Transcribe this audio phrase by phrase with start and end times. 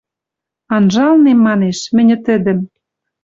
[0.75, 2.59] «Анжалнем, манеш, мӹньӹ тӹдӹм